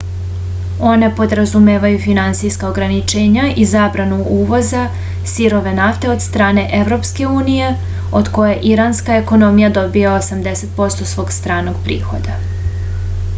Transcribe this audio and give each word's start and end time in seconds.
one 0.91 1.07
podrazumevaju 1.17 1.99
finansijska 2.05 2.69
ograničenja 2.69 3.43
i 3.65 3.67
zabranu 3.75 4.17
uvoza 4.37 4.85
sirove 5.33 5.73
nafte 5.81 6.11
od 6.15 6.25
strane 6.25 6.65
evropske 6.81 7.29
unije 7.43 7.69
od 8.23 8.33
koje 8.41 8.57
iranska 8.73 9.19
ekonomija 9.25 9.71
dobija 9.81 10.15
80% 10.23 11.11
svog 11.15 11.37
stranog 11.41 11.79
prihoda 11.89 12.39